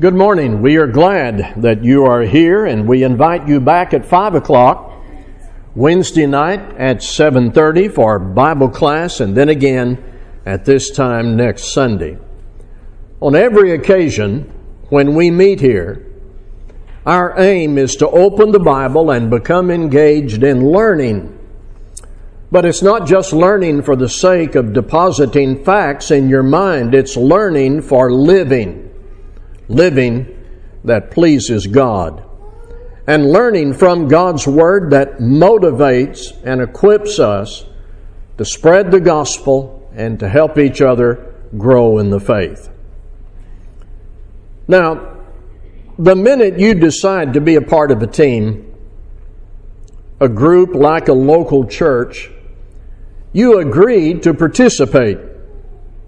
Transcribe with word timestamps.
Good 0.00 0.14
morning. 0.14 0.62
We 0.62 0.78
are 0.78 0.86
glad 0.86 1.60
that 1.60 1.84
you 1.84 2.06
are 2.06 2.22
here, 2.22 2.64
and 2.64 2.88
we 2.88 3.04
invite 3.04 3.46
you 3.46 3.60
back 3.60 3.92
at 3.92 4.06
five 4.06 4.34
o'clock 4.34 4.94
Wednesday 5.74 6.24
night 6.24 6.74
at 6.78 7.02
seven 7.02 7.52
thirty 7.52 7.86
for 7.86 8.18
Bible 8.18 8.70
class, 8.70 9.20
and 9.20 9.36
then 9.36 9.50
again 9.50 10.02
at 10.46 10.64
this 10.64 10.90
time 10.90 11.36
next 11.36 11.74
Sunday. 11.74 12.16
On 13.20 13.36
every 13.36 13.72
occasion 13.72 14.50
when 14.88 15.14
we 15.14 15.30
meet 15.30 15.60
here, 15.60 16.10
our 17.04 17.38
aim 17.38 17.76
is 17.76 17.94
to 17.96 18.08
open 18.08 18.52
the 18.52 18.58
Bible 18.58 19.10
and 19.10 19.28
become 19.28 19.70
engaged 19.70 20.42
in 20.42 20.66
learning. 20.66 21.38
But 22.50 22.64
it's 22.64 22.80
not 22.80 23.06
just 23.06 23.34
learning 23.34 23.82
for 23.82 23.96
the 23.96 24.08
sake 24.08 24.54
of 24.54 24.72
depositing 24.72 25.62
facts 25.62 26.10
in 26.10 26.30
your 26.30 26.42
mind, 26.42 26.94
it's 26.94 27.18
learning 27.18 27.82
for 27.82 28.10
living 28.10 28.89
living 29.70 30.36
that 30.84 31.10
pleases 31.10 31.66
God, 31.66 32.24
and 33.06 33.30
learning 33.30 33.74
from 33.74 34.08
God's 34.08 34.46
Word 34.46 34.90
that 34.90 35.18
motivates 35.18 36.36
and 36.44 36.60
equips 36.60 37.18
us 37.18 37.64
to 38.36 38.44
spread 38.44 38.90
the 38.90 39.00
gospel 39.00 39.88
and 39.94 40.18
to 40.20 40.28
help 40.28 40.58
each 40.58 40.80
other 40.82 41.34
grow 41.56 41.98
in 41.98 42.10
the 42.10 42.20
faith. 42.20 42.68
Now, 44.66 45.16
the 45.98 46.16
minute 46.16 46.58
you 46.58 46.74
decide 46.74 47.34
to 47.34 47.40
be 47.40 47.54
a 47.56 47.62
part 47.62 47.90
of 47.90 48.02
a 48.02 48.06
team, 48.06 48.74
a 50.20 50.28
group 50.28 50.74
like 50.74 51.08
a 51.08 51.12
local 51.12 51.66
church, 51.66 52.30
you 53.32 53.58
agree 53.58 54.14
to 54.20 54.34
participate 54.34 55.18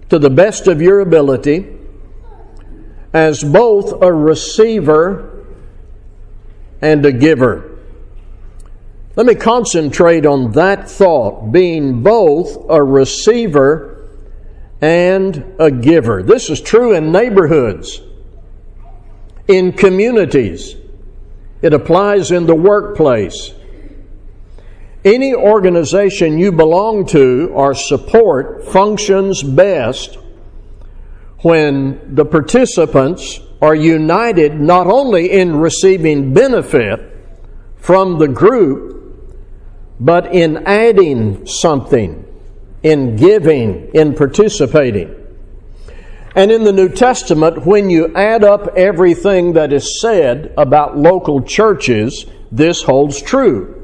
to 0.09 0.19
the 0.19 0.29
best 0.29 0.67
of 0.67 0.81
your 0.81 0.99
ability 0.99 1.77
as 3.13 3.43
both 3.43 4.01
a 4.01 4.11
receiver 4.11 5.45
and 6.81 7.05
a 7.05 7.11
giver. 7.11 7.77
Let 9.15 9.27
me 9.27 9.35
concentrate 9.35 10.25
on 10.25 10.53
that 10.53 10.89
thought, 10.89 11.51
being 11.51 12.01
both 12.01 12.57
a 12.67 12.83
receiver 12.83 14.09
and 14.81 15.55
a 15.59 15.69
giver. 15.69 16.23
This 16.23 16.49
is 16.49 16.59
true 16.59 16.93
in 16.93 17.11
neighborhoods, 17.11 18.01
in 19.47 19.71
communities, 19.73 20.75
it 21.61 21.73
applies 21.73 22.31
in 22.31 22.47
the 22.47 22.55
workplace. 22.55 23.53
Any 25.05 25.33
organization 25.35 26.39
you 26.39 26.51
belong 26.51 27.05
to 27.07 27.51
or 27.53 27.75
support 27.75 28.65
functions 28.65 29.43
best 29.43 30.17
when 31.43 32.15
the 32.15 32.25
participants 32.25 33.39
are 33.61 33.75
united 33.75 34.59
not 34.59 34.87
only 34.87 35.31
in 35.31 35.55
receiving 35.55 36.33
benefit 36.33 36.99
from 37.77 38.17
the 38.17 38.27
group, 38.27 38.93
but 39.99 40.33
in 40.33 40.65
adding 40.65 41.45
something, 41.45 42.25
in 42.81 43.15
giving, 43.15 43.89
in 43.93 44.15
participating. 44.15 45.13
And 46.35 46.51
in 46.51 46.63
the 46.63 46.71
New 46.71 46.89
Testament, 46.89 47.65
when 47.65 47.89
you 47.89 48.13
add 48.15 48.43
up 48.43 48.75
everything 48.75 49.53
that 49.53 49.71
is 49.71 50.01
said 50.01 50.53
about 50.57 50.97
local 50.97 51.41
churches, 51.41 52.25
this 52.51 52.81
holds 52.83 53.21
true. 53.21 53.79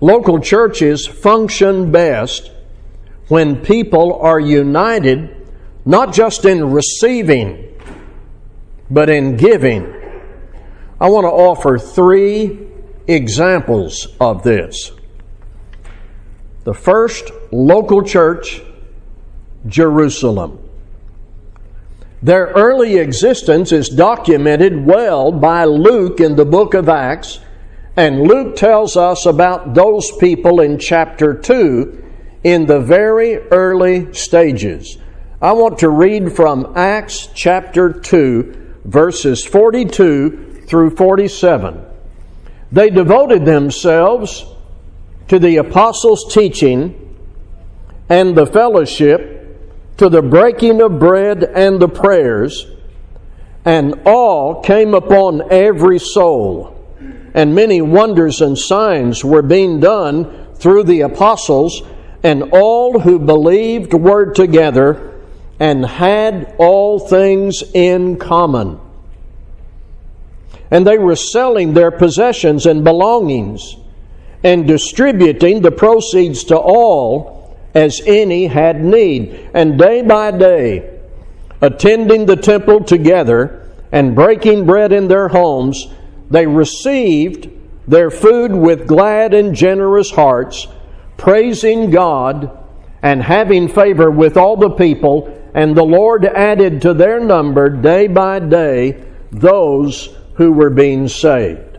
Local 0.00 0.40
churches 0.40 1.06
function 1.06 1.92
best 1.92 2.50
when 3.28 3.62
people 3.62 4.18
are 4.20 4.40
united 4.40 5.39
not 5.84 6.12
just 6.12 6.44
in 6.44 6.70
receiving, 6.70 7.74
but 8.90 9.08
in 9.08 9.36
giving. 9.36 9.94
I 11.00 11.08
want 11.08 11.24
to 11.24 11.30
offer 11.30 11.78
three 11.78 12.68
examples 13.06 14.08
of 14.20 14.42
this. 14.42 14.92
The 16.64 16.74
first, 16.74 17.30
local 17.50 18.02
church, 18.02 18.62
Jerusalem. 19.66 20.58
Their 22.22 22.48
early 22.48 22.98
existence 22.98 23.72
is 23.72 23.88
documented 23.88 24.84
well 24.84 25.32
by 25.32 25.64
Luke 25.64 26.20
in 26.20 26.36
the 26.36 26.44
book 26.44 26.74
of 26.74 26.88
Acts, 26.88 27.40
and 27.96 28.22
Luke 28.22 28.56
tells 28.56 28.96
us 28.96 29.24
about 29.24 29.74
those 29.74 30.10
people 30.18 30.60
in 30.60 30.78
chapter 30.78 31.32
2 31.32 32.04
in 32.44 32.66
the 32.66 32.80
very 32.80 33.38
early 33.48 34.12
stages. 34.12 34.98
I 35.42 35.52
want 35.52 35.78
to 35.78 35.88
read 35.88 36.36
from 36.36 36.74
Acts 36.76 37.30
chapter 37.34 37.90
2, 37.90 38.80
verses 38.84 39.42
42 39.42 40.64
through 40.66 40.90
47. 40.96 41.82
They 42.70 42.90
devoted 42.90 43.46
themselves 43.46 44.44
to 45.28 45.38
the 45.38 45.56
apostles' 45.56 46.30
teaching 46.30 47.16
and 48.10 48.36
the 48.36 48.44
fellowship, 48.44 49.96
to 49.96 50.10
the 50.10 50.20
breaking 50.20 50.82
of 50.82 50.98
bread 50.98 51.42
and 51.42 51.80
the 51.80 51.88
prayers, 51.88 52.66
and 53.64 53.94
all 54.04 54.60
came 54.60 54.92
upon 54.92 55.50
every 55.50 55.98
soul. 55.98 56.76
And 57.32 57.54
many 57.54 57.80
wonders 57.80 58.42
and 58.42 58.58
signs 58.58 59.24
were 59.24 59.40
being 59.40 59.80
done 59.80 60.52
through 60.56 60.84
the 60.84 61.00
apostles, 61.00 61.80
and 62.22 62.50
all 62.52 63.00
who 63.00 63.18
believed 63.18 63.94
were 63.94 64.34
together 64.34 65.09
and 65.60 65.84
had 65.84 66.54
all 66.58 66.98
things 66.98 67.62
in 67.74 68.16
common. 68.16 68.80
And 70.70 70.86
they 70.86 70.96
were 70.96 71.16
selling 71.16 71.74
their 71.74 71.90
possessions 71.90 72.64
and 72.64 72.82
belongings 72.82 73.76
and 74.42 74.66
distributing 74.66 75.60
the 75.60 75.70
proceeds 75.70 76.44
to 76.44 76.56
all 76.56 77.56
as 77.74 78.00
any 78.06 78.46
had 78.46 78.82
need. 78.82 79.50
And 79.52 79.78
day 79.78 80.00
by 80.00 80.30
day, 80.30 80.98
attending 81.60 82.24
the 82.24 82.36
temple 82.36 82.84
together 82.84 83.68
and 83.92 84.14
breaking 84.14 84.64
bread 84.64 84.92
in 84.92 85.08
their 85.08 85.28
homes, 85.28 85.88
they 86.30 86.46
received 86.46 87.50
their 87.86 88.10
food 88.10 88.52
with 88.52 88.86
glad 88.86 89.34
and 89.34 89.54
generous 89.54 90.10
hearts, 90.10 90.68
praising 91.18 91.90
God 91.90 92.56
and 93.02 93.22
having 93.22 93.68
favor 93.68 94.10
with 94.10 94.36
all 94.36 94.56
the 94.56 94.70
people 94.70 95.36
and 95.54 95.76
the 95.76 95.84
Lord 95.84 96.24
added 96.24 96.82
to 96.82 96.94
their 96.94 97.20
number 97.20 97.68
day 97.68 98.06
by 98.06 98.38
day 98.38 99.02
those 99.30 100.14
who 100.34 100.52
were 100.52 100.70
being 100.70 101.08
saved. 101.08 101.78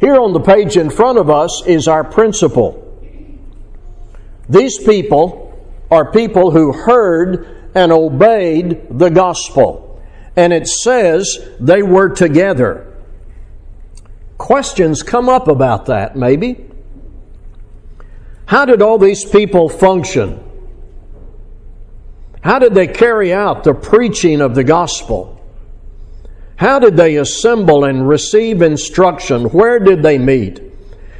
Here 0.00 0.16
on 0.20 0.32
the 0.32 0.40
page 0.40 0.76
in 0.76 0.90
front 0.90 1.18
of 1.18 1.30
us 1.30 1.62
is 1.66 1.88
our 1.88 2.04
principle. 2.04 2.82
These 4.48 4.78
people 4.78 5.46
are 5.90 6.12
people 6.12 6.50
who 6.50 6.72
heard 6.72 7.70
and 7.74 7.92
obeyed 7.92 8.86
the 8.90 9.10
gospel. 9.10 10.02
And 10.36 10.52
it 10.52 10.66
says 10.66 11.38
they 11.58 11.82
were 11.82 12.10
together. 12.10 12.92
Questions 14.38 15.02
come 15.02 15.28
up 15.28 15.48
about 15.48 15.86
that, 15.86 16.14
maybe. 16.14 16.66
How 18.46 18.64
did 18.64 18.82
all 18.82 18.98
these 18.98 19.24
people 19.24 19.68
function? 19.68 20.45
How 22.46 22.60
did 22.60 22.74
they 22.74 22.86
carry 22.86 23.32
out 23.32 23.64
the 23.64 23.74
preaching 23.74 24.40
of 24.40 24.54
the 24.54 24.62
gospel? 24.62 25.36
How 26.54 26.78
did 26.78 26.96
they 26.96 27.16
assemble 27.16 27.82
and 27.82 28.08
receive 28.08 28.62
instruction? 28.62 29.46
Where 29.46 29.80
did 29.80 30.04
they 30.04 30.16
meet? 30.16 30.62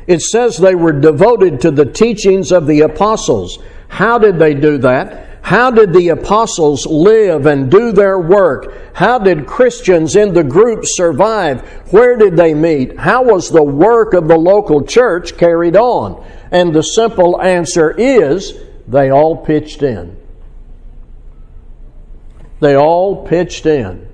It 0.06 0.20
says 0.20 0.56
they 0.56 0.76
were 0.76 0.92
devoted 0.92 1.60
to 1.62 1.72
the 1.72 1.84
teachings 1.84 2.52
of 2.52 2.68
the 2.68 2.82
apostles. 2.82 3.58
How 3.88 4.18
did 4.18 4.38
they 4.38 4.54
do 4.54 4.78
that? 4.78 5.40
How 5.42 5.72
did 5.72 5.92
the 5.92 6.10
apostles 6.10 6.86
live 6.86 7.46
and 7.46 7.72
do 7.72 7.90
their 7.90 8.20
work? 8.20 8.94
How 8.94 9.18
did 9.18 9.48
Christians 9.48 10.14
in 10.14 10.32
the 10.32 10.44
group 10.44 10.84
survive? 10.84 11.62
Where 11.90 12.16
did 12.16 12.36
they 12.36 12.54
meet? 12.54 13.00
How 13.00 13.24
was 13.24 13.50
the 13.50 13.64
work 13.64 14.14
of 14.14 14.28
the 14.28 14.38
local 14.38 14.80
church 14.84 15.36
carried 15.36 15.74
on? 15.74 16.24
And 16.52 16.72
the 16.72 16.82
simple 16.82 17.42
answer 17.42 17.90
is 17.98 18.56
they 18.86 19.10
all 19.10 19.36
pitched 19.36 19.82
in. 19.82 20.18
They 22.60 22.76
all 22.76 23.26
pitched 23.26 23.66
in. 23.66 24.08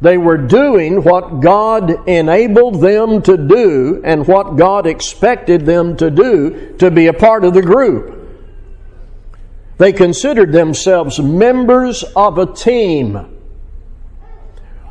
They 0.00 0.16
were 0.16 0.38
doing 0.38 1.02
what 1.02 1.40
God 1.40 2.08
enabled 2.08 2.80
them 2.80 3.20
to 3.22 3.36
do 3.36 4.00
and 4.02 4.26
what 4.26 4.56
God 4.56 4.86
expected 4.86 5.66
them 5.66 5.96
to 5.98 6.10
do 6.10 6.74
to 6.78 6.90
be 6.90 7.06
a 7.06 7.12
part 7.12 7.44
of 7.44 7.52
the 7.52 7.62
group. 7.62 8.16
They 9.76 9.92
considered 9.92 10.52
themselves 10.52 11.20
members 11.20 12.02
of 12.02 12.38
a 12.38 12.46
team, 12.46 13.38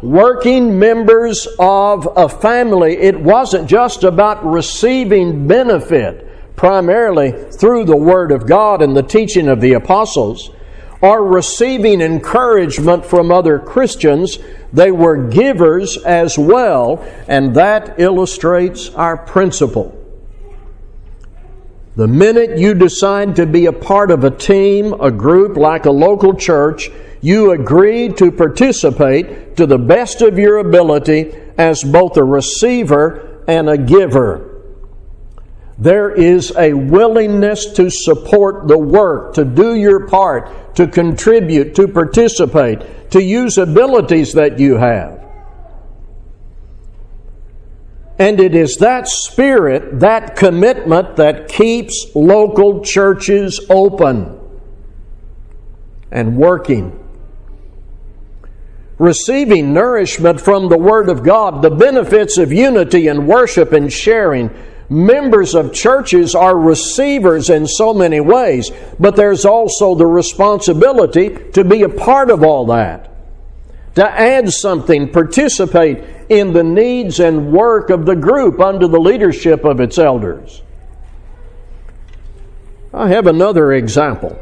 working 0.01 0.77
members 0.77 1.47
of 1.59 2.07
a 2.15 2.29
family. 2.29 2.97
It 2.97 3.19
wasn't 3.19 3.69
just 3.69 4.03
about 4.03 4.45
receiving 4.45 5.47
benefit 5.47 6.55
primarily 6.55 7.31
through 7.51 7.85
the 7.85 7.95
Word 7.95 8.31
of 8.31 8.47
God 8.47 8.81
and 8.81 8.95
the 8.95 9.03
teaching 9.03 9.47
of 9.47 9.61
the 9.61 9.73
apostles 9.73 10.51
or 11.01 11.23
receiving 11.25 12.01
encouragement 12.01 13.05
from 13.05 13.31
other 13.31 13.57
Christians, 13.59 14.37
they 14.73 14.91
were 14.91 15.29
givers 15.29 15.97
as 15.97 16.37
well, 16.37 17.05
and 17.27 17.55
that 17.55 17.99
illustrates 17.99 18.89
our 18.95 19.17
principle. 19.17 19.95
The 21.95 22.07
minute 22.07 22.57
you 22.57 22.73
decide 22.73 23.35
to 23.37 23.45
be 23.45 23.65
a 23.65 23.73
part 23.73 24.11
of 24.11 24.23
a 24.23 24.31
team, 24.31 24.93
a 25.01 25.11
group 25.11 25.57
like 25.57 25.85
a 25.85 25.91
local 25.91 26.33
church, 26.33 26.89
you 27.21 27.51
agree 27.51 28.09
to 28.13 28.31
participate 28.31 29.57
to 29.57 29.65
the 29.65 29.77
best 29.77 30.21
of 30.21 30.39
your 30.39 30.59
ability 30.59 31.33
as 31.57 31.83
both 31.83 32.15
a 32.15 32.23
receiver 32.23 33.43
and 33.47 33.69
a 33.69 33.77
giver. 33.77 34.48
There 35.79 36.11
is 36.11 36.53
a 36.57 36.73
willingness 36.73 37.71
to 37.73 37.89
support 37.89 38.67
the 38.67 38.77
work, 38.77 39.35
to 39.35 39.45
do 39.45 39.75
your 39.75 40.07
part, 40.07 40.75
to 40.75 40.87
contribute, 40.87 41.73
to 41.75 41.87
participate, 41.87 43.11
to 43.11 43.23
use 43.23 43.57
abilities 43.57 44.33
that 44.33 44.59
you 44.59 44.75
have. 44.75 45.25
And 48.19 48.41
it 48.41 48.53
is 48.53 48.75
that 48.77 49.07
spirit, 49.07 50.01
that 50.01 50.35
commitment 50.35 51.15
that 51.15 51.47
keeps 51.47 52.07
local 52.13 52.83
churches 52.83 53.65
open 53.69 54.37
and 56.11 56.35
working. 56.35 56.99
Receiving 58.97 59.73
nourishment 59.73 60.41
from 60.41 60.67
the 60.67 60.77
Word 60.77 61.07
of 61.07 61.23
God, 61.23 61.61
the 61.61 61.69
benefits 61.69 62.37
of 62.37 62.51
unity 62.51 63.07
and 63.07 63.25
worship 63.25 63.71
and 63.71 63.91
sharing, 63.91 64.49
Members 64.89 65.53
of 65.53 65.71
churches 65.71 66.33
are 66.33 66.57
receivers 66.57 67.51
in 67.51 67.67
so 67.67 67.93
many 67.93 68.19
ways, 68.19 68.71
but 68.99 69.15
there's 69.15 69.45
also 69.45 69.93
the 69.93 70.07
responsibility 70.07 71.37
to 71.53 71.63
be 71.63 71.83
a 71.83 71.89
part 71.89 72.31
of 72.31 72.43
all 72.43 72.65
that, 72.67 73.11
to 73.93 74.09
add 74.09 74.49
something, 74.49 75.11
participate 75.11 76.03
in 76.29 76.53
the 76.53 76.63
needs 76.63 77.19
and 77.19 77.51
work 77.51 77.91
of 77.91 78.07
the 78.07 78.15
group 78.15 78.59
under 78.59 78.87
the 78.87 78.99
leadership 78.99 79.63
of 79.63 79.79
its 79.79 79.99
elders. 79.99 80.63
I 82.91 83.09
have 83.09 83.27
another 83.27 83.73
example. 83.73 84.39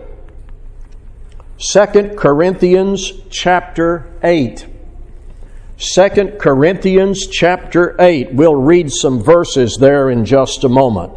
2 1.59 2.13
Corinthians 2.15 3.11
chapter 3.29 4.09
8. 4.23 4.65
2 5.79 6.37
Corinthians 6.39 7.27
chapter 7.27 7.95
8. 7.99 8.33
We'll 8.33 8.55
read 8.55 8.91
some 8.91 9.21
verses 9.21 9.77
there 9.79 10.09
in 10.09 10.25
just 10.25 10.63
a 10.63 10.69
moment. 10.69 11.13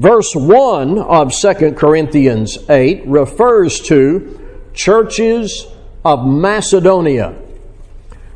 Verse 0.00 0.34
1 0.34 0.98
of 0.98 1.32
2 1.32 1.74
Corinthians 1.74 2.58
8 2.68 3.06
refers 3.06 3.78
to 3.82 4.40
churches 4.74 5.64
of 6.04 6.26
Macedonia. 6.26 7.36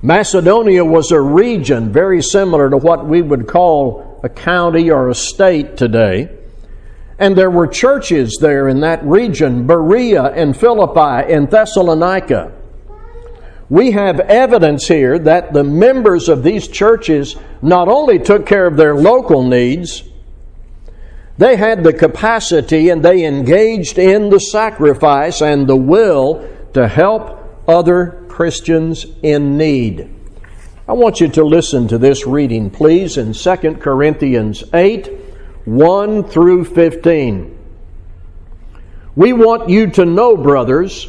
Macedonia 0.01 0.85
was 0.85 1.11
a 1.11 1.21
region 1.21 1.93
very 1.93 2.23
similar 2.23 2.71
to 2.71 2.77
what 2.77 3.05
we 3.05 3.21
would 3.21 3.49
call 3.49 4.21
a 4.23 4.29
county 4.29 4.93
or 4.93 5.09
a 5.09 5.15
state 5.15 5.77
today. 5.77 6.29
And 7.19 7.37
there 7.37 7.51
were 7.51 7.67
churches 7.67 8.39
there 8.41 8.69
in 8.69 8.79
that 8.81 9.05
region 9.05 9.67
Berea 9.67 10.27
and 10.27 10.57
Philippi 10.57 11.33
and 11.35 11.51
Thessalonica 11.51 12.60
we 13.71 13.93
have 13.93 14.19
evidence 14.19 14.89
here 14.89 15.17
that 15.21 15.53
the 15.53 15.63
members 15.63 16.29
of 16.29 16.43
these 16.43 16.67
churches 16.67 17.37
not 17.63 17.87
only 17.89 18.19
took 18.19 18.45
care 18.45 18.67
of 18.67 18.77
their 18.77 18.97
local 18.97 19.45
needs, 19.45 20.03
they 21.39 21.57
had 21.57 21.85
the 21.85 21.93
capacity 21.93 22.91
and 22.91 23.03
they 23.03 23.25
engaged 23.25 23.97
in 23.97 24.29
the 24.29 24.41
sacrifice 24.41 25.41
and 25.41 25.69
the 25.69 25.77
will 25.77 26.47
to 26.75 26.89
help 26.89 27.65
other 27.69 28.27
Christians 28.29 29.07
in 29.23 29.57
need. 29.57 30.15
I 30.89 30.93
want 30.93 31.21
you 31.21 31.29
to 31.29 31.45
listen 31.45 31.87
to 31.89 31.99
this 31.99 32.27
reading, 32.27 32.71
please, 32.71 33.17
in 33.17 33.33
2 33.33 33.57
Corinthians 33.77 34.65
8 34.75 35.09
1 35.65 36.25
through 36.25 36.65
15. 36.65 37.59
We 39.15 39.33
want 39.33 39.71
you 39.71 39.91
to 39.93 40.05
know, 40.05 40.37
brothers, 40.37 41.09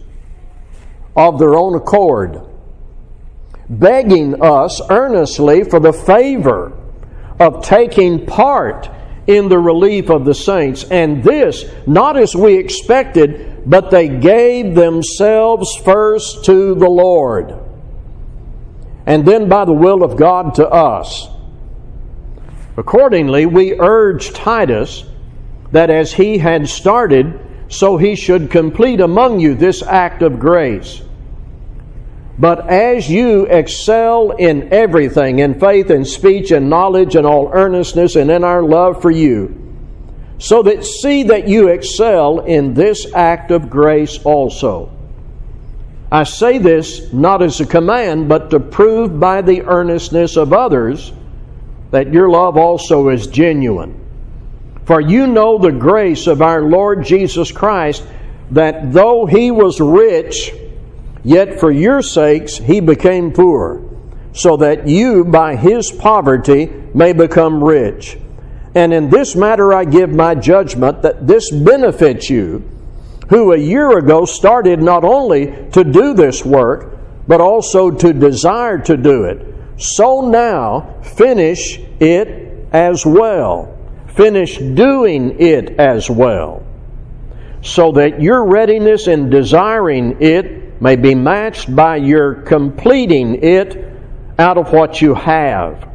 of 1.15 1.39
their 1.39 1.55
own 1.55 1.75
accord, 1.75 2.41
begging 3.69 4.41
us 4.41 4.81
earnestly 4.89 5.63
for 5.63 5.79
the 5.79 5.93
favor 5.93 6.77
of 7.39 7.63
taking 7.63 8.25
part 8.25 8.89
in 9.27 9.49
the 9.49 9.57
relief 9.57 10.09
of 10.09 10.25
the 10.25 10.33
saints. 10.33 10.83
And 10.85 11.23
this, 11.23 11.65
not 11.87 12.17
as 12.17 12.35
we 12.35 12.55
expected, 12.55 13.63
but 13.65 13.91
they 13.91 14.07
gave 14.07 14.75
themselves 14.75 15.75
first 15.83 16.45
to 16.45 16.75
the 16.75 16.89
Lord, 16.89 17.53
and 19.05 19.25
then 19.25 19.49
by 19.49 19.65
the 19.65 19.73
will 19.73 20.03
of 20.03 20.17
God 20.17 20.55
to 20.55 20.67
us. 20.67 21.27
Accordingly, 22.77 23.45
we 23.45 23.79
urge 23.79 24.31
Titus 24.33 25.03
that 25.71 25.89
as 25.89 26.13
he 26.13 26.37
had 26.37 26.67
started, 26.67 27.39
so 27.71 27.95
he 27.95 28.15
should 28.15 28.51
complete 28.51 28.99
among 28.99 29.39
you 29.39 29.55
this 29.55 29.81
act 29.81 30.21
of 30.21 30.39
grace. 30.39 31.01
But 32.37 32.69
as 32.69 33.09
you 33.09 33.45
excel 33.45 34.31
in 34.31 34.73
everything, 34.73 35.39
in 35.39 35.57
faith 35.57 35.89
and 35.89 36.05
speech 36.05 36.51
and 36.51 36.69
knowledge 36.69 37.15
and 37.15 37.25
all 37.25 37.49
earnestness 37.53 38.17
and 38.17 38.29
in 38.29 38.43
our 38.43 38.61
love 38.61 39.01
for 39.01 39.09
you, 39.09 39.57
so 40.37 40.63
that 40.63 40.83
see 40.83 41.23
that 41.23 41.47
you 41.47 41.69
excel 41.69 42.39
in 42.39 42.73
this 42.73 43.11
act 43.13 43.51
of 43.51 43.69
grace 43.69 44.19
also. 44.25 44.91
I 46.11 46.25
say 46.25 46.57
this 46.57 47.13
not 47.13 47.41
as 47.41 47.61
a 47.61 47.65
command, 47.65 48.27
but 48.27 48.49
to 48.49 48.59
prove 48.59 49.17
by 49.17 49.41
the 49.41 49.61
earnestness 49.61 50.35
of 50.35 50.51
others 50.51 51.13
that 51.91 52.11
your 52.11 52.29
love 52.29 52.57
also 52.57 53.09
is 53.09 53.27
genuine. 53.27 53.97
For 54.91 54.99
you 54.99 55.25
know 55.25 55.57
the 55.57 55.71
grace 55.71 56.27
of 56.27 56.41
our 56.41 56.63
Lord 56.63 57.05
Jesus 57.05 57.49
Christ, 57.49 58.05
that 58.49 58.91
though 58.91 59.25
he 59.25 59.49
was 59.49 59.79
rich, 59.79 60.53
yet 61.23 61.61
for 61.61 61.71
your 61.71 62.01
sakes 62.01 62.57
he 62.57 62.81
became 62.81 63.31
poor, 63.31 63.89
so 64.33 64.57
that 64.57 64.89
you 64.89 65.23
by 65.23 65.55
his 65.55 65.89
poverty 65.93 66.65
may 66.93 67.13
become 67.13 67.63
rich. 67.63 68.17
And 68.75 68.93
in 68.93 69.09
this 69.09 69.33
matter 69.33 69.71
I 69.71 69.85
give 69.85 70.09
my 70.09 70.35
judgment 70.35 71.03
that 71.03 71.25
this 71.25 71.49
benefits 71.51 72.29
you, 72.29 72.69
who 73.29 73.53
a 73.53 73.57
year 73.57 73.97
ago 73.97 74.25
started 74.25 74.81
not 74.81 75.05
only 75.05 75.69
to 75.71 75.85
do 75.85 76.13
this 76.13 76.43
work, 76.43 76.97
but 77.29 77.39
also 77.39 77.91
to 77.91 78.11
desire 78.11 78.79
to 78.79 78.97
do 78.97 79.23
it. 79.23 79.55
So 79.81 80.19
now 80.19 80.95
finish 81.01 81.79
it 82.01 82.67
as 82.73 83.05
well 83.05 83.70
finish 84.15 84.57
doing 84.57 85.39
it 85.39 85.79
as 85.79 86.09
well, 86.09 86.65
so 87.61 87.91
that 87.93 88.21
your 88.21 88.45
readiness 88.45 89.07
in 89.07 89.29
desiring 89.29 90.21
it 90.21 90.81
may 90.81 90.95
be 90.95 91.15
matched 91.15 91.73
by 91.75 91.95
your 91.95 92.33
completing 92.33 93.43
it 93.43 93.91
out 94.39 94.57
of 94.57 94.71
what 94.73 95.01
you 95.01 95.13
have. 95.13 95.87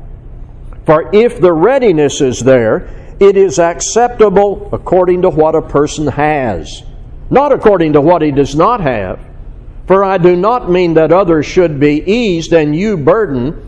For 0.85 1.11
if 1.12 1.40
the 1.40 1.52
readiness 1.52 2.20
is 2.20 2.40
there, 2.40 2.88
it 3.18 3.37
is 3.37 3.58
acceptable 3.58 4.68
according 4.73 5.23
to 5.23 5.30
what 5.30 5.54
a 5.54 5.62
person 5.62 6.06
has, 6.06 6.85
not 7.30 7.52
according 7.52 7.94
to 7.94 8.00
what 8.00 8.23
he 8.23 8.30
does 8.30 8.54
not 8.54 8.80
have. 8.80 9.18
For 9.87 10.04
I 10.04 10.18
do 10.18 10.37
not 10.37 10.70
mean 10.70 10.94
that 10.94 11.12
others 11.12 11.46
should 11.46 11.80
be 11.80 12.02
eased 12.02 12.52
and 12.52 12.75
you 12.75 12.96
burdened, 12.96 13.62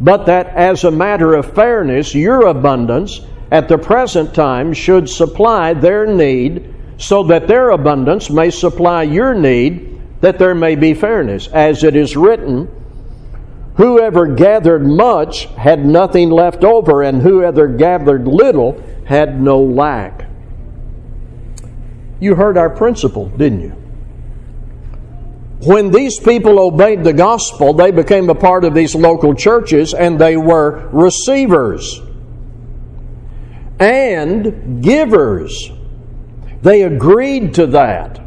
but 0.00 0.26
that 0.26 0.48
as 0.48 0.84
a 0.84 0.90
matter 0.90 1.34
of 1.34 1.54
fairness, 1.54 2.14
your 2.14 2.46
abundance 2.46 3.20
at 3.50 3.68
the 3.68 3.78
present 3.78 4.34
time 4.34 4.72
should 4.72 5.08
supply 5.08 5.72
their 5.72 6.06
need 6.06 6.74
so 6.98 7.22
that 7.24 7.48
their 7.48 7.70
abundance 7.70 8.28
may 8.28 8.50
supply 8.50 9.02
your 9.04 9.34
need, 9.34 10.00
that 10.20 10.38
there 10.38 10.54
may 10.54 10.74
be 10.74 10.94
fairness. 10.94 11.48
As 11.48 11.84
it 11.84 11.96
is 11.96 12.16
written, 12.16 12.68
Whoever 13.76 14.26
gathered 14.26 14.84
much 14.84 15.44
had 15.44 15.86
nothing 15.86 16.30
left 16.30 16.64
over, 16.64 17.02
and 17.02 17.22
whoever 17.22 17.68
gathered 17.68 18.26
little 18.26 18.82
had 19.04 19.40
no 19.40 19.62
lack. 19.62 20.26
You 22.18 22.34
heard 22.34 22.58
our 22.58 22.70
principle, 22.70 23.28
didn't 23.28 23.60
you? 23.60 23.78
when 25.60 25.90
these 25.90 26.20
people 26.20 26.60
obeyed 26.60 27.02
the 27.02 27.12
gospel, 27.12 27.72
they 27.72 27.90
became 27.90 28.30
a 28.30 28.34
part 28.34 28.64
of 28.64 28.74
these 28.74 28.94
local 28.94 29.34
churches 29.34 29.92
and 29.92 30.18
they 30.18 30.36
were 30.36 30.88
receivers 30.92 32.00
and 33.78 34.82
givers. 34.82 35.70
They 36.62 36.82
agreed 36.82 37.54
to 37.54 37.66
that. 37.68 38.20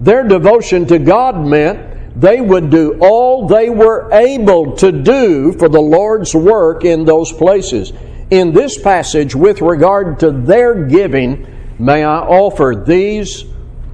Their 0.00 0.26
devotion 0.26 0.86
to 0.86 0.98
God 0.98 1.44
meant 1.44 2.20
they 2.20 2.40
would 2.40 2.70
do 2.70 2.98
all 3.00 3.46
they 3.46 3.70
were 3.70 4.10
able 4.12 4.76
to 4.76 4.90
do 4.90 5.52
for 5.52 5.68
the 5.68 5.80
Lord's 5.80 6.34
work 6.34 6.84
in 6.84 7.04
those 7.04 7.32
places. 7.32 7.92
In 8.30 8.52
this 8.52 8.80
passage, 8.80 9.34
with 9.34 9.60
regard 9.60 10.20
to 10.20 10.32
their 10.32 10.84
giving, 10.86 11.46
may 11.78 12.04
I 12.04 12.18
offer 12.18 12.82
these 12.86 13.44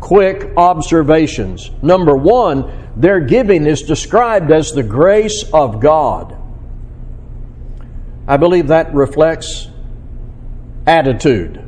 quick 0.01 0.53
observations. 0.57 1.71
Number 1.83 2.17
one, 2.17 2.91
their 2.97 3.21
giving 3.21 3.67
is 3.67 3.83
described 3.83 4.51
as 4.51 4.73
the 4.73 4.83
grace 4.83 5.45
of 5.53 5.81
God. 5.81 6.37
I 8.27 8.37
believe 8.39 8.69
that 8.69 8.95
reflects 8.95 9.69
attitude. 10.87 11.61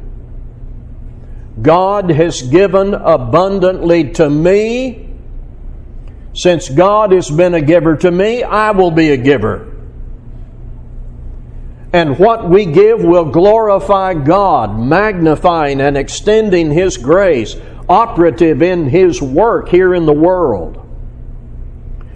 God 1.61 2.11
has 2.11 2.42
given 2.42 2.94
abundantly 2.94 4.12
to 4.12 4.28
me. 4.28 5.14
Since 6.35 6.68
God 6.68 7.12
has 7.12 7.30
been 7.30 7.54
a 7.54 7.62
giver 7.62 7.96
to 7.96 8.11
me, 8.11 8.42
I 8.42 8.73
will 8.73 8.90
be 8.90 9.11
a 9.11 9.16
giver. 9.16 9.73
And 11.94 12.18
what 12.18 12.50
we 12.50 12.66
give 12.66 13.02
will 13.02 13.25
glorify 13.25 14.12
God, 14.12 14.78
magnifying 14.78 15.80
and 15.80 15.96
extending 15.96 16.70
His 16.70 16.99
grace, 16.99 17.56
operative 17.88 18.61
in 18.61 18.87
His 18.88 19.23
work 19.23 19.68
here 19.70 19.94
in 19.94 20.04
the 20.04 20.12
world. 20.12 20.82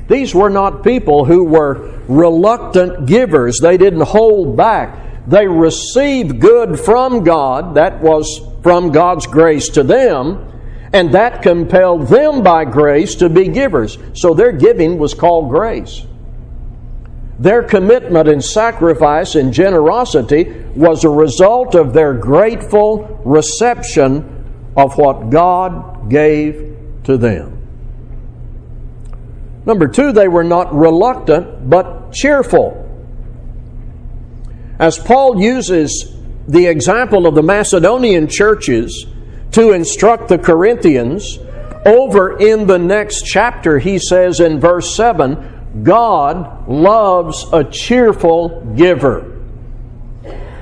These 0.09 0.35
were 0.35 0.51
not 0.51 0.83
people 0.83 1.25
who 1.25 1.45
were 1.45 1.99
reluctant 2.09 3.07
givers. 3.07 3.59
They 3.63 3.79
didn't 3.79 4.03
hold 4.03 4.57
back. 4.57 4.99
They 5.31 5.47
received 5.47 6.41
good 6.41 6.81
from 6.81 7.23
God. 7.23 7.77
That 7.77 8.01
was 8.01 8.41
from 8.65 8.91
God's 8.91 9.29
grace 9.29 9.69
to 9.71 9.85
them. 9.85 10.45
And 10.93 11.15
that 11.15 11.43
compelled 11.43 12.09
them 12.09 12.43
by 12.43 12.65
grace 12.65 13.15
to 13.17 13.29
be 13.29 13.47
givers. 13.47 13.97
So 14.15 14.35
their 14.35 14.51
giving 14.51 14.99
was 14.99 15.15
called 15.15 15.49
grace. 15.49 16.05
Their 17.39 17.63
commitment 17.63 18.29
and 18.29 18.45
sacrifice 18.45 19.37
and 19.37 19.53
generosity 19.53 20.53
was 20.75 21.05
a 21.05 21.09
result 21.09 21.77
of 21.77 21.93
their 21.93 22.13
grateful 22.13 23.21
reception 23.25 24.73
of 24.77 24.99
what 24.99 25.31
God 25.31 26.11
gave 26.11 26.77
to 27.05 27.17
them. 27.17 27.57
Number 29.65 29.87
two, 29.87 30.11
they 30.11 30.27
were 30.27 30.43
not 30.43 30.75
reluctant, 30.75 31.71
but 31.71 32.13
cheerful. 32.13 32.90
As 34.81 34.99
Paul 34.99 35.39
uses 35.39 36.11
the 36.49 36.67
example 36.67 37.27
of 37.27 37.35
the 37.35 37.43
Macedonian 37.43 38.27
churches 38.29 39.05
to 39.53 39.73
instruct 39.73 40.29
the 40.29 40.39
Corinthians, 40.39 41.39
over 41.85 42.39
in 42.39 42.67
the 42.67 42.79
next 42.79 43.27
chapter, 43.27 43.79
he 43.79 43.99
says 43.99 44.41
in 44.41 44.59
verse 44.59 44.97
7 44.97 45.83
God 45.83 46.67
loves 46.67 47.45
a 47.53 47.63
cheerful 47.63 48.63
giver. 48.75 49.39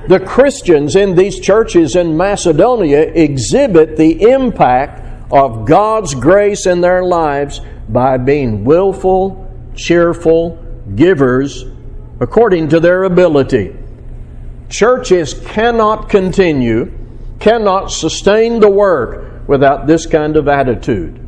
The 0.09 0.19
Christians 0.19 0.97
in 0.97 1.15
these 1.15 1.39
churches 1.39 1.95
in 1.95 2.17
Macedonia 2.17 2.99
exhibit 2.99 3.95
the 3.95 4.29
impact 4.31 5.31
of 5.31 5.65
God's 5.65 6.13
grace 6.13 6.65
in 6.65 6.81
their 6.81 7.05
lives 7.05 7.61
by 7.87 8.17
being 8.17 8.65
willful, 8.65 9.49
cheerful 9.75 10.61
givers 10.95 11.63
according 12.19 12.67
to 12.69 12.81
their 12.81 13.05
ability. 13.05 13.78
Churches 14.69 15.33
cannot 15.33 16.09
continue, 16.09 16.91
cannot 17.39 17.91
sustain 17.91 18.59
the 18.59 18.69
work 18.69 19.47
without 19.47 19.87
this 19.87 20.05
kind 20.05 20.37
of 20.37 20.47
attitude 20.47 21.25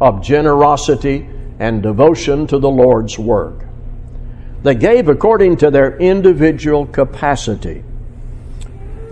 of 0.00 0.22
generosity 0.22 1.28
and 1.58 1.82
devotion 1.82 2.46
to 2.46 2.58
the 2.58 2.70
Lord's 2.70 3.18
work. 3.18 3.64
They 4.62 4.74
gave 4.74 5.08
according 5.08 5.58
to 5.58 5.70
their 5.70 5.98
individual 5.98 6.86
capacity. 6.86 7.84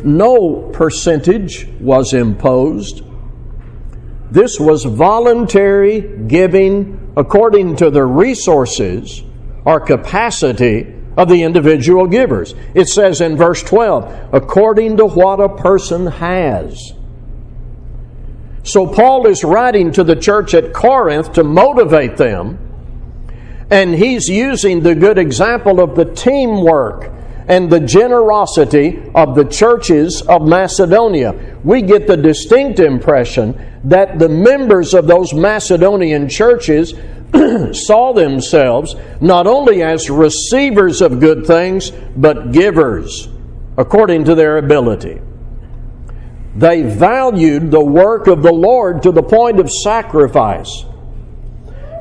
No 0.02 0.70
percentage 0.72 1.68
was 1.80 2.14
imposed. 2.14 3.02
This 4.30 4.58
was 4.58 4.84
voluntary 4.84 6.00
giving 6.26 7.12
according 7.16 7.76
to 7.76 7.90
the 7.90 8.04
resources 8.04 9.22
or 9.64 9.80
capacity 9.80 10.95
of 11.16 11.28
the 11.28 11.42
individual 11.42 12.06
givers. 12.06 12.54
It 12.74 12.88
says 12.88 13.20
in 13.20 13.36
verse 13.36 13.62
12, 13.62 14.34
according 14.34 14.98
to 14.98 15.06
what 15.06 15.40
a 15.40 15.48
person 15.48 16.06
has. 16.06 16.92
So 18.62 18.86
Paul 18.86 19.26
is 19.26 19.44
writing 19.44 19.92
to 19.92 20.04
the 20.04 20.16
church 20.16 20.52
at 20.52 20.72
Corinth 20.72 21.32
to 21.34 21.44
motivate 21.44 22.16
them, 22.16 22.58
and 23.70 23.94
he's 23.94 24.28
using 24.28 24.82
the 24.82 24.94
good 24.94 25.18
example 25.18 25.80
of 25.80 25.94
the 25.94 26.04
teamwork 26.04 27.12
and 27.48 27.70
the 27.70 27.80
generosity 27.80 29.00
of 29.14 29.36
the 29.36 29.44
churches 29.44 30.20
of 30.22 30.42
Macedonia. 30.42 31.58
We 31.62 31.82
get 31.82 32.08
the 32.08 32.16
distinct 32.16 32.80
impression 32.80 33.80
that 33.84 34.18
the 34.18 34.28
members 34.28 34.94
of 34.94 35.06
those 35.06 35.32
Macedonian 35.32 36.28
churches 36.28 36.92
saw 37.72 38.12
themselves 38.12 38.94
not 39.20 39.46
only 39.46 39.82
as 39.82 40.08
receivers 40.10 41.00
of 41.00 41.20
good 41.20 41.46
things, 41.46 41.90
but 42.16 42.52
givers 42.52 43.28
according 43.76 44.24
to 44.24 44.34
their 44.34 44.58
ability. 44.58 45.20
They 46.56 46.82
valued 46.82 47.70
the 47.70 47.84
work 47.84 48.26
of 48.26 48.42
the 48.42 48.52
Lord 48.52 49.02
to 49.02 49.12
the 49.12 49.22
point 49.22 49.60
of 49.60 49.70
sacrifice. 49.70 50.84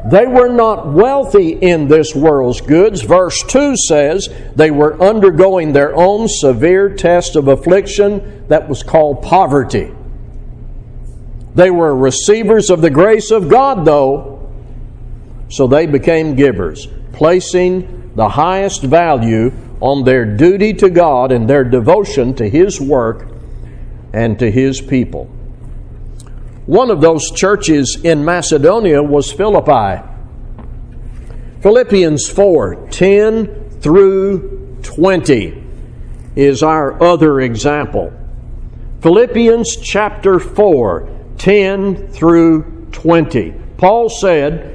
They 0.06 0.28
were 0.28 0.50
not 0.50 0.88
wealthy 0.88 1.50
in 1.50 1.88
this 1.88 2.16
world's 2.16 2.62
goods. 2.62 3.02
Verse 3.02 3.42
2 3.48 3.76
says 3.76 4.30
they 4.56 4.72
were 4.72 5.02
undergoing 5.02 5.74
their 5.74 5.96
own 5.96 6.28
severe 6.28 6.96
test 6.96 7.36
of 7.36 7.48
affliction 7.48 8.46
that 8.48 8.70
was 8.70 8.84
called 8.84 9.24
poverty. 9.24 9.92
They 11.56 11.72
were 11.72 11.96
receivers 11.96 12.70
of 12.70 12.82
the 12.82 12.90
grace 12.90 13.32
of 13.32 13.50
God, 13.50 13.84
though, 13.84 14.35
so 15.50 15.68
they 15.68 15.86
became 15.86 16.36
givers, 16.36 16.88
placing 17.14 18.14
the 18.16 18.30
highest 18.30 18.84
value 18.84 19.52
on 19.82 20.04
their 20.04 20.26
duty 20.26 20.74
to 20.74 20.90
God 20.90 21.32
and 21.32 21.50
their 21.50 21.64
devotion 21.64 22.34
to 22.36 22.50
His 22.50 22.80
work 22.80 23.28
and 24.14 24.40
to 24.40 24.50
His 24.50 24.82
people. 24.82 25.26
One 26.66 26.90
of 26.90 27.02
those 27.02 27.30
churches 27.32 28.00
in 28.04 28.26
Macedonia 28.26 29.04
was 29.04 29.32
Philippi. 29.32 30.02
Philippians 31.62 32.28
4 32.30 32.88
10 32.90 33.70
through 33.82 34.80
20 34.82 35.64
is 36.36 36.64
our 36.64 37.02
other 37.04 37.42
example. 37.42 38.12
Philippians 39.02 39.76
chapter 39.78 40.40
4 40.40 41.10
10 41.38 42.08
through 42.08 42.88
20. 42.92 43.52
Paul 43.78 44.10
said, 44.10 44.75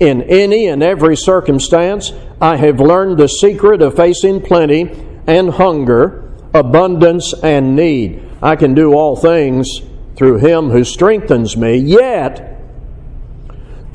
In 0.00 0.22
any 0.22 0.66
and 0.66 0.82
every 0.82 1.14
circumstance, 1.14 2.10
I 2.40 2.56
have 2.56 2.80
learned 2.80 3.18
the 3.18 3.28
secret 3.28 3.82
of 3.82 3.96
facing 3.96 4.40
plenty 4.40 4.90
and 5.26 5.50
hunger, 5.50 6.32
abundance 6.54 7.34
and 7.42 7.76
need. 7.76 8.26
I 8.42 8.56
can 8.56 8.72
do 8.72 8.94
all 8.94 9.14
things 9.14 9.68
through 10.16 10.38
him 10.38 10.70
who 10.70 10.84
strengthens 10.84 11.54
me. 11.54 11.76
Yet, 11.76 12.62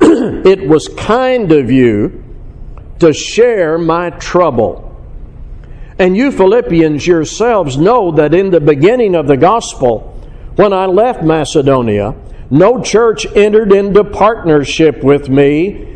it 0.00 0.68
was 0.68 0.86
kind 0.86 1.50
of 1.50 1.72
you 1.72 2.22
to 3.00 3.12
share 3.12 3.76
my 3.76 4.10
trouble. 4.10 4.84
And 5.98 6.16
you 6.16 6.30
Philippians 6.30 7.04
yourselves 7.04 7.78
know 7.78 8.12
that 8.12 8.32
in 8.32 8.50
the 8.50 8.60
beginning 8.60 9.16
of 9.16 9.26
the 9.26 9.36
gospel, 9.36 10.12
when 10.54 10.72
I 10.72 10.86
left 10.86 11.24
Macedonia, 11.24 12.14
no 12.48 12.80
church 12.80 13.26
entered 13.34 13.72
into 13.72 14.04
partnership 14.04 15.02
with 15.02 15.28
me 15.28 15.95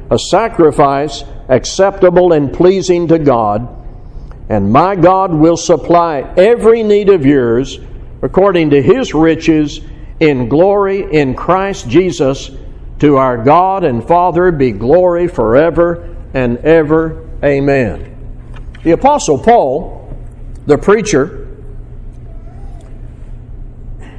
a 0.11 0.19
sacrifice 0.19 1.23
acceptable 1.47 2.33
and 2.33 2.53
pleasing 2.53 3.07
to 3.07 3.17
God. 3.17 3.77
And 4.49 4.71
my 4.71 4.97
God 4.97 5.33
will 5.33 5.55
supply 5.55 6.21
every 6.35 6.83
need 6.83 7.09
of 7.09 7.25
yours 7.25 7.79
according 8.21 8.71
to 8.71 8.81
his 8.81 9.13
riches 9.13 9.79
in 10.19 10.49
glory 10.49 11.11
in 11.11 11.33
Christ 11.33 11.87
Jesus. 11.87 12.51
To 12.99 13.15
our 13.15 13.43
God 13.43 13.83
and 13.83 14.05
Father 14.07 14.51
be 14.51 14.71
glory 14.71 15.27
forever 15.27 16.15
and 16.33 16.57
ever. 16.59 17.27
Amen. 17.43 18.15
The 18.83 18.91
Apostle 18.91 19.39
Paul, 19.39 20.15
the 20.67 20.77
preacher, 20.77 21.47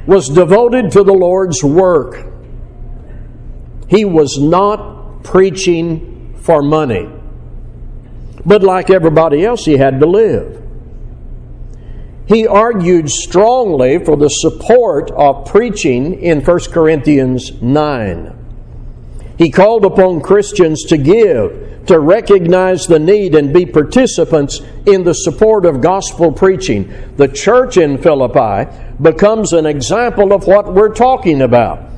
was 0.05 0.27
devoted 0.27 0.91
to 0.91 1.03
the 1.03 1.13
Lord's 1.13 1.63
work. 1.63 2.25
He 3.87 4.03
was 4.03 4.37
not 4.37 4.92
preaching 5.23 6.35
for 6.41 6.61
money. 6.61 7.09
But 8.45 8.63
like 8.63 8.89
everybody 8.89 9.45
else, 9.45 9.65
he 9.65 9.77
had 9.77 9.99
to 9.99 10.05
live. 10.05 10.61
He 12.25 12.47
argued 12.47 13.09
strongly 13.09 14.03
for 14.03 14.15
the 14.15 14.29
support 14.29 15.11
of 15.11 15.45
preaching 15.45 16.21
in 16.21 16.41
1 16.41 16.59
Corinthians 16.71 17.61
9. 17.61 18.39
He 19.37 19.49
called 19.49 19.83
upon 19.83 20.21
Christians 20.21 20.83
to 20.85 20.97
give, 20.97 21.85
to 21.87 21.99
recognize 21.99 22.87
the 22.87 22.99
need, 22.99 23.35
and 23.35 23.53
be 23.53 23.65
participants 23.65 24.61
in 24.85 25.03
the 25.03 25.13
support 25.13 25.65
of 25.65 25.81
gospel 25.81 26.31
preaching. 26.31 26.93
The 27.17 27.27
church 27.27 27.77
in 27.77 27.97
Philippi 27.97 28.71
becomes 29.01 29.51
an 29.51 29.65
example 29.65 30.31
of 30.31 30.47
what 30.47 30.73
we're 30.73 30.93
talking 30.93 31.41
about. 31.41 31.92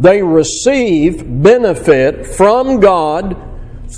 They 0.00 0.22
receive 0.22 1.22
benefit 1.42 2.26
from 2.26 2.80
God 2.80 3.36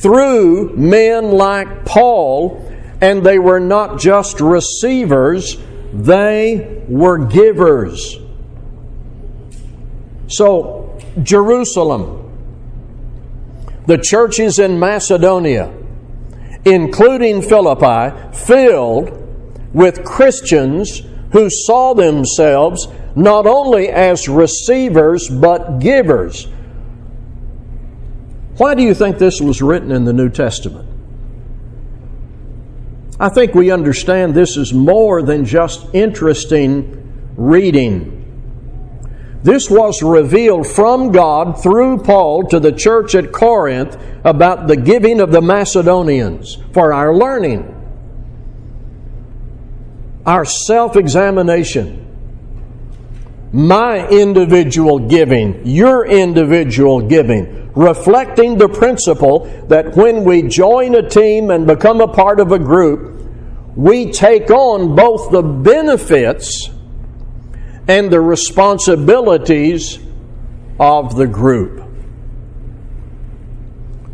through 0.02 0.76
men 0.76 1.30
like 1.30 1.85
Paul 1.85 2.68
and 3.00 3.25
they 3.25 3.38
were 3.38 3.61
not 3.61 3.99
just 3.99 4.40
receivers, 4.40 5.56
they 5.92 6.85
were 6.88 7.18
givers. 7.18 8.16
So, 10.28 10.99
Jerusalem, 11.23 12.18
the 13.87 13.99
churches 13.99 14.59
in 14.59 14.78
Macedonia, 14.78 15.75
including 16.64 17.42
Philippi, 17.42 18.37
filled 18.37 19.18
with 19.75 20.04
Christians 20.04 21.02
who 21.32 21.49
saw 21.50 21.94
themselves 21.94 22.87
not 23.14 23.47
only 23.47 23.88
as 23.88 24.28
receivers 24.28 25.28
but 25.28 25.78
givers. 25.78 26.47
Why 28.57 28.75
do 28.75 28.83
you 28.83 28.95
think 28.95 29.19
this 29.19 29.40
was 29.40 29.62
written 29.62 29.90
in 29.90 30.04
the 30.04 30.12
New 30.12 30.28
Testament? 30.28 30.88
I 33.19 33.28
think 33.28 33.54
we 33.54 33.71
understand 33.71 34.35
this 34.35 34.57
is 34.57 34.73
more 34.73 35.23
than 35.23 35.45
just 35.45 35.87
interesting 35.95 37.33
reading. 37.37 38.18
This 39.42 39.68
was 39.68 40.03
revealed 40.03 40.66
from 40.66 41.11
God 41.11 41.62
through 41.62 41.98
Paul 41.98 42.44
to 42.48 42.61
the 42.61 42.72
church 42.72 43.14
at 43.14 43.33
Corinth 43.33 43.96
about 44.25 44.68
the 44.68 44.77
giving 44.77 45.20
of 45.20 45.33
the 45.33 45.40
Macedonians 45.40 46.59
for 46.72 46.92
our 46.92 47.14
learning, 47.14 47.68
our 50.25 50.44
self 50.44 50.96
examination, 50.96 52.01
my 53.52 54.08
individual 54.08 54.98
giving, 54.98 55.66
your 55.66 56.06
individual 56.06 57.02
giving, 57.02 57.70
reflecting 57.74 58.56
the 58.56 58.68
principle 58.68 59.40
that 59.68 59.94
when 59.94 60.24
we 60.24 60.42
join 60.42 60.94
a 60.94 61.08
team 61.08 61.50
and 61.50 61.66
become 61.66 62.00
a 62.00 62.08
part 62.08 62.40
of 62.40 62.52
a 62.52 62.58
group, 62.58 63.20
we 63.76 64.10
take 64.10 64.50
on 64.50 64.94
both 64.94 65.30
the 65.30 65.42
benefits 65.42 66.70
and 67.88 68.10
the 68.10 68.20
responsibilities 68.20 69.98
of 70.78 71.16
the 71.16 71.26
group. 71.26 71.91